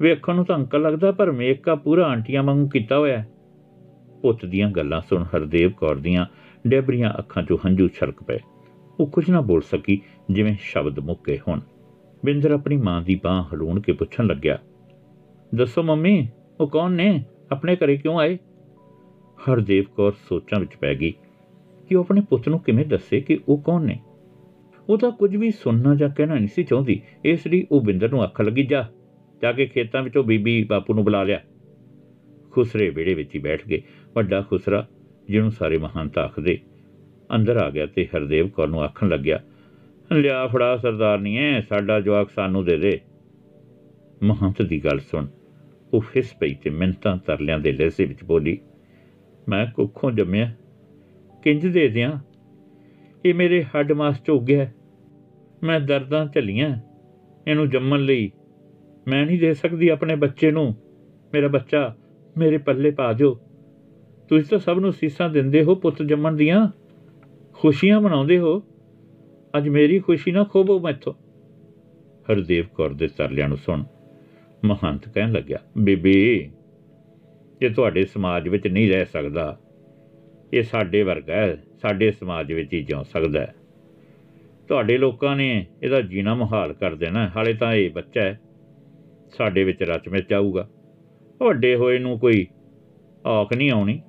[0.00, 3.28] ਵੇਖਣ ਨੂੰ ਤਾਂ ਅੰਕਲ ਲੱਗਦਾ ਪਰ ਮੇਕਅਪ ਪੂਰਾ ਆਂਟੀਆਂ ਵਾਂਗੂ ਕੀਤਾ ਹੋਇਆ ਹੈ।
[4.22, 6.26] ਪੁੱਤ ਦੀਆਂ ਗੱਲਾਂ ਸੁਣ ਹਰਦੇਵ ਕੌਰ ਦੀਆਂ
[6.68, 8.38] ਡੈਬਰੀਆਂ ਅੱਖਾਂ 'ਚੋਂ ਹੰਝੂ ਛਲਕ ਪਏ।
[9.00, 11.60] ਉਹ ਕੁਝ ਨਾ ਬੋਲ ਸਕੀ, ਜਿਵੇਂ ਸ਼ਬਦ ਮੁੱਕੇ ਹੋਣ।
[12.24, 14.58] ਬਿੰਦਰ ਆਪਣੀ ਮਾਂ ਦੀ ਬਾਹ ਹਲੂਣ ਕੇ ਪੁੱਛਣ ਲੱਗਿਆ,
[15.54, 16.28] ਦੱਸੋ ਮੰਮੀ,
[16.60, 17.24] ਉਹ ਕੌਣ ਨੇ?
[17.52, 18.38] ਆਪਣੇ ਘਰੇ ਕਿਉਂ ਆਏ?
[19.38, 21.10] ਹਰਦੇਵ ਕੌਰ ਸੋਚਾਂ ਵਿੱਚ ਪੈ ਗਈ
[21.88, 23.98] ਕਿ ਉਹ ਆਪਣੇ ਪੁੱਤ ਨੂੰ ਕਿਵੇਂ ਦੱਸੇ ਕਿ ਉਹ ਕੌਣ ਨੇ।
[24.88, 28.24] ਉਹ ਤਾਂ ਕੁਝ ਵੀ ਸੁਣਨਾ ਜਾਂ ਕਹਿਣਾ ਨਹੀਂ ਸੀ ਚਾਹੁੰਦੀ, ਇਸ ਲਈ ਉਹ ਬਿੰਦਰ ਨੂੰ
[28.24, 28.88] ਅੱਖ ਲੱਗੀ, ਜਾ
[29.42, 31.40] ਜਾ ਕੇ ਖੇਤਾਂ ਵਿੱਚੋਂ ਬੀਬੀ ਬਾਪੂ ਨੂੰ ਬੁਲਾ ਲਿਆ।
[32.50, 33.82] ਖੁਸਰੇ ਵਿਹੜੇ ਵਿੱਚ ਹੀ ਬੈਠ ਗਏ।
[34.14, 34.86] ਵੱਡਾ ਖੁਸਰਾ,
[35.28, 36.58] ਜਿਹਨੂੰ ਸਾਰੇ ਮਹੰਤ ਆਖਦੇ,
[37.34, 39.40] ਅੰਦਰ ਆ ਗਿਆ ਤੇ ਹਰਦੇਵ ਕੌਰ ਨੂੰ ਆਖਣ ਲੱਗਿਆ
[40.12, 43.00] ਲਿਆ ਫੜਾ ਸਰਦਾਰਨੀਏ ਸਾਡਾ ਜਵਾਕ ਸਾਨੂੰ ਦੇ ਦੇ।
[44.22, 45.26] ਮਹੰਤ ਦੀ ਗੱਲ ਸੁਣ।
[45.94, 48.58] ਉਹ ਫਿਸ ਪਈ ਤੇ ਮਿੰਤਾਂ ਤਰਲਿਆਂ ਦੇ ਲਹਿਜ਼ੇ ਵਿੱਚ ਬੋਲੀ,
[49.48, 50.52] ਮੈਂ ਕੁੱਖੋਂ ਜੰਮਿਆ।
[51.42, 52.18] ਕਿੰਜ ਦੇ ਦਿਆਂ?
[53.24, 54.70] ਇਹ ਮੇਰੇ ਹੱਡ ਮਾਸ ਚ ਗਿਆ।
[55.62, 56.76] ਮੈਂ ਦਰਦਾਂ ਝੱਲੀਆਂ।
[57.46, 58.32] ਇਹਨੂੰ ਜੰਮਣ ਲਈ
[59.08, 60.74] ਮੈਂ ਨਹੀਂ ਦੇ ਸਕਦੀ ਆਪਣੇ ਬੱਚੇ ਨੂੰ।
[61.34, 61.94] ਮੇਰਾ ਬੱਚਾ,
[62.38, 63.34] ਮੇਰੇ ਪੱਲੇ ਪਾ ਦਿਓ।
[64.28, 66.68] ਤੁਸੀਂ ਤਾਂ ਸਭ ਨੂੰ ਸੀਸਾਂ ਦਿੰਦੇ ਹੋ ਪੁੱਤ ਜੰਮਣ ਦੀਆਂ।
[67.52, 68.62] ਖੁਸ਼ੀਆਂ ਮਨਾਉਂਦੇ ਹੋ।
[69.56, 71.12] ਅੱਜ ਮੇਰੀ ਖੁਸ਼ੀ ਨਾ ਖੋਬੋ ਮੈਥੋਂ।
[72.30, 73.84] ਹਰਦੇਵ ਕੌਰ ਦੇ ਤਰਲਿਆਂ ਨੂੰ ਸੁਣ
[74.64, 76.50] ਮਹੰਤ ਕਹਿਣ ਲੱਗਿਆ, ਬੀਬੀ,
[77.62, 79.58] ਇਹ ਤੁਹਾਡੇ ਸਮਾਜ ਵਿੱਚ ਨਹੀਂ ਰਹਿ ਸਕਦਾ।
[80.52, 83.54] ਇਹ ਸਾਡੇ ਵਰਗਾ ਹੈ, ਸਾਡੇ ਸਮਾਜ ਵਿੱਚ ਹੀ ਜਿਉ ਸਕਦਾ ਹੈ।
[84.68, 88.40] ਤੁਹਾਡੇ ਲੋਕਾਂ ਨੇ ਇਹਦਾ ਜੀਣਾ ਮੁਹਾਲ ਕਰ ਦੇਣਾ ਹਾਲੇ ਤਾਂ ਇਹ ਬੱਚਾ ਹੈ।
[89.30, 90.68] ਸਾਡੇ ਵਿੱਚ ਰਚ ਵਿੱਚ ਆਊਗਾ।
[91.40, 92.46] ਵੱਡੇ ਹੋਏ ਨੂੰ ਕੋਈ
[93.26, 94.00] ਔਖ ਨਹੀਂ ਆਉਣੀ।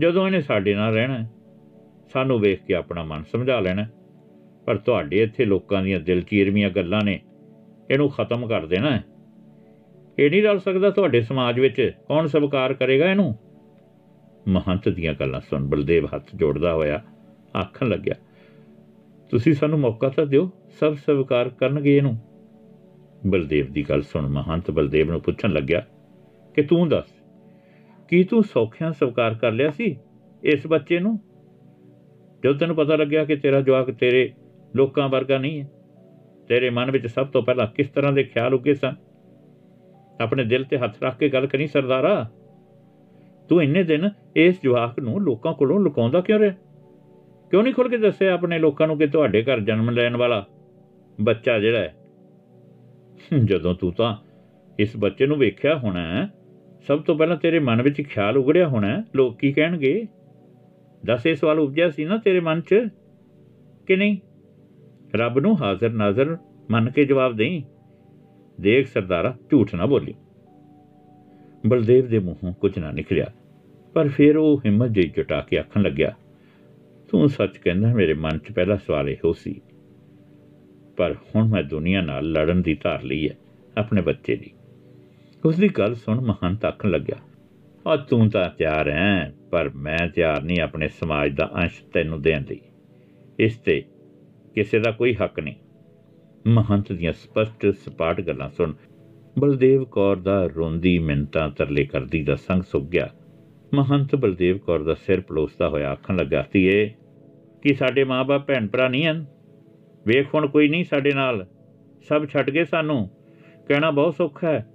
[0.00, 1.26] ਜਦੋਂ ਇਹਨੇ ਸਾਡੇ ਨਾਲ ਰਹਿਣਾ
[2.12, 3.86] ਸਾਨੂੰ ਵੇਖ ਕੇ ਆਪਣਾ ਮਨ ਸਮਝਾ ਲੈਣਾ
[4.68, 7.18] ਪਰ ਤੁਹਾਡੇ ਇੱਥੇ ਲੋਕਾਂ ਦੀਆਂ ਦਿਲ ਚੀਰਵੀਆਂ ਗੱਲਾਂ ਨੇ
[7.90, 8.90] ਇਹਨੂੰ ਖਤਮ ਕਰ ਦੇਣਾ
[10.18, 13.34] ਇਹ ਨਹੀਂ ਰਲ ਸਕਦਾ ਤੁਹਾਡੇ ਸਮਾਜ ਵਿੱਚ ਕੌਣ ਸਵੀਕਾਰ ਕਰੇਗਾ ਇਹਨੂੰ।
[14.48, 17.00] ਮਹੰਤ ਦੀਆਂ ਗੱਲਾਂ ਸੁਣ ਬਲਦੇਵ ਹੱਥ ਜੋੜਦਾ ਹੋਇਆ
[17.56, 18.14] ਆਖਣ ਲੱਗਿਆ,
[19.32, 22.16] ਤੁਸੀਂ ਸਾਨੂੰ ਮੌਕਾ ਤਾਂ ਦਿਓ, ਸਭ ਸਵੀਕਾਰ ਕਰਨਗੇ ਇਹਨੂੰ।
[23.26, 25.82] ਬਲਦੇਵ ਦੀ ਗੱਲ ਸੁਣ ਮਹੰਤ ਬਲਦੇਵ ਨੂੰ ਪੁੱਛਣ ਲੱਗਿਆ,
[26.54, 27.08] ਕਿ ਤੂੰ ਦੱਸ,
[28.10, 29.96] ਕੀ ਤੂੰ ਸੌਖਿਆਂ ਸਵੀਕਾਰ ਕਰ ਲਿਆ ਸੀ
[30.42, 31.18] ਇਸ ਬੱਚੇ ਨੂੰ?
[32.42, 34.30] ਜਦੋਂ ਤੈਨੂੰ ਪਤਾ ਲੱਗਿਆ ਕਿ ਤੇਰਾ ਜਵਾਕ ਤੇਰੇ
[34.76, 35.70] ਲੋਕਾਂ ਵਰਗਾ ਨਹੀਂ ਹੈ।
[36.48, 38.94] ਤੇਰੇ ਮਨ ਵਿੱਚ ਸਭ ਤੋਂ ਪਹਿਲਾਂ ਕਿਸ ਤਰ੍ਹਾਂ ਦੇ ਖਿਆਲ ਉੱਗੇ ਸਨ?
[40.20, 42.30] ਆਪਣੇ ਦਿਲ ਤੇ ਹੱਥ ਰੱਖ ਕੇ ਗੱਲ ਕਰੀ, ਸਰਦਾਰਾ।
[43.48, 46.54] ਤੂੰ ਇੰਨੇ ਦਿਨ ਇਸ ਜਵਾਕ ਨੂੰ ਲੋਕਾਂ ਕੋਲੋਂ ਲੁਕਾਉਂਦਾ ਕਿਉਂ ਰਿਹਾ?
[47.50, 50.46] ਕਿਉਂ ਨਹੀਂ ਖੁੱਲ ਕੇ ਦੱਸਿਆ ਆਪਣੇ ਲੋਕਾਂ ਨੂੰ ਕਿ ਤੁਹਾਡੇ ਘਰ ਜਨਮ ਲੈਣ ਵਾਲਾ
[51.20, 51.94] ਬੱਚਾ ਜਿਹੜਾ ਹੈ?
[53.44, 54.16] ਜਦੋਂ ਤੂੰ ਤਾਂ
[54.78, 56.28] ਇਸ ਬੱਚੇ ਨੂੰ ਵੇਖਿਆ ਹੋਣਾ
[56.88, 60.06] ਸਭ ਤੋਂ ਪਹਿਲਾਂ ਤੇਰੇ ਮਨ ਵਿੱਚ ਖਿਆਲ ਉਗੜਿਆ ਹੋਣਾ ਲੋਕ ਕੀ ਕਹਿਣਗੇ?
[61.06, 62.88] ਦੱਸ, ਇਹ ਸਵਾਲ ਉਪਜਿਆ ਸੀ ਨਾ ਤੇਰੇ ਮਨ 'ਚ
[63.86, 64.18] ਕਿ ਨਹੀਂ?
[65.14, 66.36] ਰੱਬ ਨੂੰ ਹਾਜ਼ਰ ਨਾਜ਼ਰ
[66.70, 67.62] ਮੰਨ ਕੇ ਜਵਾਬ ਦੇਈ।
[68.58, 70.14] ਦੇਖ ਸਰਦਾਰਾ, ਝੂਠ ਨਾ ਬੋਲੀ
[71.64, 73.26] ਬਲਦੇਵ ਦੇ ਮੂੰਹੋਂ ਕੁਝ ਨਾ ਨਿਕਲਿਆ,
[73.96, 76.12] ਪਰ ਫਿਰ ਉਹ ਹਿੰਮਤ ਜਿਹੀ ਜੁਟਾ ਕੇ ਆਖਣ ਲੱਗਿਆ,
[77.08, 79.60] ਤੂੰ ਸੱਚ ਕਹਿੰਦਾ, ਮੇਰੇ ਮਨ 'ਚ ਪਹਿਲਾ ਸਵਾਲ ਇਹੋ ਸੀ,
[80.96, 83.34] ਪਰ ਹੁਣ ਮੈਂ ਦੁਨੀਆ ਨਾਲ ਲੜਨ ਦੀ ਧਾਰ ਲਈ ਹੈ
[83.78, 84.50] ਆਪਣੇ ਬੱਚੇ ਦੀ।
[85.44, 87.16] ਉਸ ਦੀ ਗੱਲ ਸੁਣ ਮਹੰਤ ਆਖਣ ਲੱਗਿਆ
[87.86, 92.44] ਆ ਤੂੰ ਤਾਂ ਤਿਆਰ ਹੈ ਪਰ ਮੈਂ ਤਿਆਰ ਨਹੀਂ ਆਪਣੇ ਸਮਾਜ ਦਾ ਅੰਸ਼ ਤੈਨੂੰ ਦੇਣ
[92.48, 92.60] ਲਈ
[93.38, 93.82] ਇਸ ਤੇ
[94.54, 95.54] ਕਿਸੇ ਦਾ ਕੋਈ ਹੱਕ ਨਹੀਂ।
[96.46, 98.72] ਮਹੰਤ ਦੀਆਂ ਸਪਸ਼ਟ ਸਪਾਟ ਗੱਲਾਂ ਸੁਣ
[99.38, 103.08] ਬਲਦੇਵ ਕੌਰ ਦਾ ਰੋਂਦੀ ਮਿੰਤਾਂ ਤਰਲੇ ਕਰਦੀ ਦਾ ਸੰਗ ਸੁੱਕ ਗਿਆ।
[103.74, 106.94] ਮਹੰਤ ਬਲਦੇਵ ਕੌਰ ਦਾ ਸਿਰ ਪਲੋਸਦਾ ਹੋਇਆ ਆਖਣ ਲੱਗਾ, ਧੀਏ,
[107.62, 109.26] ਕਿ ਸਾਡੇ ਮਾਪੇ ਭੈਣ ਭਰਾ ਨਹੀਂ ਹਨ?
[110.06, 111.46] ਵੇਖ ਹੁਣ ਕੋਈ ਨਹੀਂ ਸਾਡੇ ਨਾਲ।
[112.08, 113.10] ਸਭ ਛੱਡ ਗਏ ਸਾਨੂੰ।
[113.68, 114.66] ਕਹਿਣਾ ਬਹੁਤ ਸੌਖਾ ਹੈ।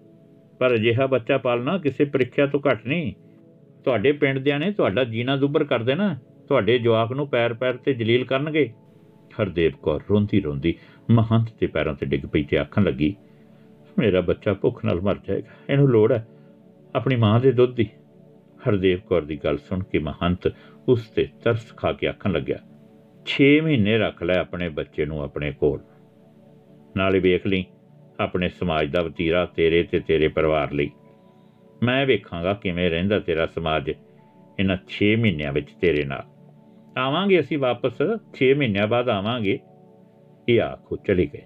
[0.59, 3.13] ਪਰ ਅਜਿਹਾ ਬੱਚਾ ਪਾਲਣਾ ਕਿਸੇ ਪ੍ਰੀਖਿਆ ਤੋਂ ਘੱਟ ਨਹੀਂ।
[3.83, 7.93] ਤੁਹਾਡੇ ਪਿੰਡ ਦਿਆਂ ਨੇ ਤੁਹਾਡਾ ਜੀਣਾ ਦੁੱਬਰ ਕਰ ਦੇਣਾ। ਤੁਹਾਡੇ ਜਵਾਕ ਨੂੰ ਪੈਰ ਪੈਰ ਤੇ
[7.93, 8.73] ਜਲੀਲ ਕਰਨਗੇ।
[9.39, 10.75] ਹਰਦੇਵ ਕੌਰ ਰੋਂਦੀ ਰੋਂਦੀ
[11.11, 13.15] ਮਹੰਤ ਦੇ ਪੈਰਾਂ ਤੇ ਡਿੱਗ ਪਈ ਤੇ ਆਖਣ ਲੱਗੀ,
[13.97, 16.27] ਮੇਰਾ ਬੱਚਾ ਭੁੱਖ ਨਾਲ ਮਰ ਜਾਏਗਾ, ਇਹਨੂੰ ਲੋੜ ਹੈ,
[16.95, 17.89] ਆਪਣੀ ਮਾਂ ਦੇ ਦੁੱਧ ਦੀ।
[18.69, 20.53] ਹਰਦੇਵ ਕੌਰ ਦੀ ਗੱਲ ਸੁਣ ਕੇ ਮਹੰਤ
[20.87, 22.57] ਉਸ ਤੇ ਤਰਸ ਖਾ ਕੇ ਆਖਣ ਲੱਗਿਆ
[23.25, 25.79] 6 ਮਹੀਨੇ ਰੱਖ ਲੈ ਆਪਣੇ ਬੱਚੇ ਨੂੰ ਆਪਣੇ ਕੋਲ।
[26.97, 27.65] ਨਾਲੇ ਵੇਖ ਲਈ,
[28.19, 30.89] ਆਪਣੇ ਸਮਾਜ ਦਾ ਵਤੀਰਾ ਤੇਰੇ ਤੇ ਤੇਰੇ ਪਰਿਵਾਰ ਲਈ।
[31.83, 36.32] ਮੈਂ ਵੇਖਾਂਗਾ ਕਿਵੇਂ ਰਹਿੰਦਾ ਤੇਰਾ ਸਮਾਜ ਇਹਨਾਂ 6 ਮਹੀਨਿਆਂ ਵਿੱਚ ਤੇਰੇ ਨਾਲ।
[36.97, 38.01] ਆਵਾਂਗੇ ਅਸੀਂ ਵਾਪਸ
[38.33, 39.59] 6 ਮਹੀਨਿਆਂ ਬਾਅਦ ਆਵਾਂਗੇ।
[40.49, 41.41] ਇਹ ਆਖੋ ਚਲੇ ਗਏ।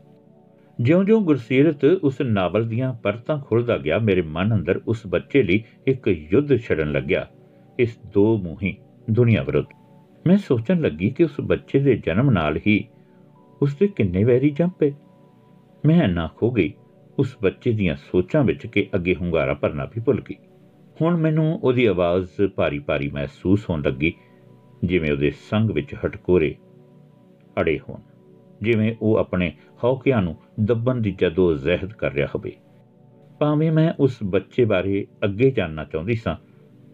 [0.82, 6.08] ਜਿਉਂ-ਜਿਉਂ ਗੁਰਸੀਰਤ ਉਸ ਨਾਵਲ ਦੀਆਂ ਪਰਤਾਂ ਖੁੱਲਦਾ ਗਿਆ, ਮੇਰੇ ਮਨ ਅੰਦਰ ਉਸ ਬੱਚੇ ਲਈ ਇੱਕ
[6.08, 7.28] ਯੁੱਧ ਛੜਨ ਲੱਗਿਆ।
[7.80, 8.78] ਇਸ ਦੋ ਮੂੰਹੀ
[9.12, 9.66] ਦੁਨੀਆ ਵਿਰੁੱਧ।
[10.28, 12.88] ਮੈਂ ਸੋਚਣ ਲੱਗੀ ਕਿ ਉਸ ਬੱਚੇ ਦੇ ਜਨਮ ਨਾਲ ਹੀ
[13.62, 14.94] ਉਸ ਦੇ ਕਿੰਨੇ ਵੈਰੀ ਜੰਪੇ
[15.86, 16.74] ਮੈਂ ਨਾ ਖੋ ਗਈ।
[17.20, 20.36] ਉਸ ਬੱਚੇ ਦੀਆਂ ਸੋਚਾਂ ਵਿੱਚ ਕਿ ਅੱਗੇ ਹੁੰਗਾਰਾ ਭਰਨਾ ਵੀ ਭੁੱਲ ਗਈ।
[21.02, 24.14] ਹੁਣ ਮੈਨੂੰ ਉਹਦੀ ਆਵਾਜ਼ ਭਾਰੀ-ਭਾਰੀ ਮਹਿਸੂਸ ਹੋਣ ਲੱਗੀ।
[24.84, 26.56] ਜਿਵੇਂ ਉਹਦੇ ਸੰਗ ਵਿੱਚ ਹਟਕੋਰੇ
[27.60, 28.00] ਅੜੇ ਹੋਣ,
[28.62, 29.54] ਜਿਵੇਂ ਉਹ ਆਪਣੇ
[29.84, 32.52] ਹੌਕਿਆਂ ਨੂੰ ਦੱਬਣ ਦੀ ਜਦੋਂ ਜ਼ਹਿਦ ਕਰ ਰਿਹਾ ਹੋਵੇ।
[33.40, 36.36] ਭਾਵੇਂ ਮੈਂ ਉਸ ਬੱਚੇ ਬਾਰੇ ਅੱਗੇ ਜਾਣਨਾ ਚਾਹੁੰਦੀ ਸਾਂ,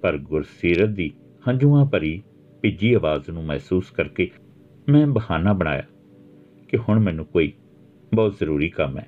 [0.02, 1.12] ਪਰ ਗੁਰਸੀਰਤ ਦੀ
[1.48, 2.22] ਹੰਝੂਆਂ ਭਰੀ
[2.62, 4.30] ਭਿੱਜੀ ਆਵਾਜ਼ ਨੂੰ ਮਹਿਸੂਸ ਕਰਕੇ
[4.90, 5.84] ਮੈਂ ਬਹਾਨਾ ਬਣਾਇਆ
[6.68, 7.54] ਕਿ ਹੁਣ ਮੈਨੂੰ ਕੋਈ
[8.14, 9.08] ਬਹੁਤ ਜ਼ਰੂਰੀ ਕੰਮ ਹੈ।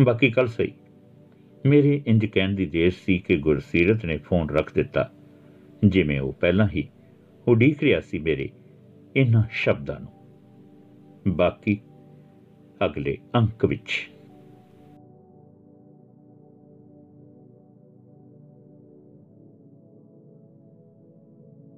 [0.00, 0.72] ਬਾਕੀ ਕੱਲ ਸਹੀ।
[1.66, 5.10] ਮੇਰੇ ਇੰਜ ਕਹਿਣ ਦੀ ਦੇਰ ਸੀ ਕਿ ਗੁਰਸੀਰਤ ਨੇ ਫੋਨ ਰੱਖ ਦਿੱਤਾ,
[5.84, 6.88] ਜਿਵੇਂ ਉਹ ਪਹਿਲਾਂ ਹੀ
[7.48, 8.50] ਉਡੀਕ ਰਿਹਾ ਸੀ ਮੇਰੇ
[9.16, 10.12] ਇਹਨਾਂ ਸ਼ਬਦਾਂ ਨੂੰ।
[11.28, 11.80] ਬਾਕੀ
[12.84, 14.10] ਅਗਲੇ ਅੰਕ ਵਿੱਚ